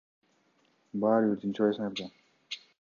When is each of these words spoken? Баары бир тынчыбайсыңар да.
Баары 1.05 1.29
бир 1.33 1.39
тынчыбайсыңар 1.45 1.97
да. 2.03 2.11